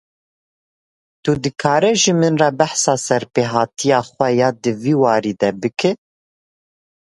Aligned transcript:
Tu 1.23 1.31
dikarî 1.43 1.93
ji 2.01 2.13
me 2.19 2.29
re 2.41 2.49
behsa 2.59 2.93
serpêhatiya 3.07 3.99
xwe 4.09 4.29
ya 4.39 4.49
di 4.61 4.71
vî 4.81 4.93
warî 5.01 5.33
de 5.41 5.49
bikî? 5.61 5.91